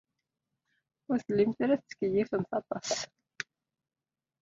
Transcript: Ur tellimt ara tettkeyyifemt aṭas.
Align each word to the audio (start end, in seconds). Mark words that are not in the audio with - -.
Ur 1.11 1.17
tellimt 1.21 1.59
ara 1.65 1.79
tettkeyyifemt 1.81 2.51
aṭas. 2.59 2.89